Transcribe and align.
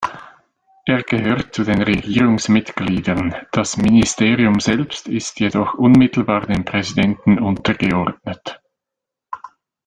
Er 0.87 1.03
gehört 1.03 1.53
zu 1.53 1.63
den 1.63 1.83
Regierungsmitgliedern, 1.83 3.35
das 3.51 3.77
Ministerium 3.77 4.59
selbst 4.59 5.07
ist 5.07 5.39
jedoch 5.39 5.75
unmittelbar 5.75 6.47
dem 6.47 6.65
Präsidenten 6.65 7.37
untergeordnet. 7.37 8.59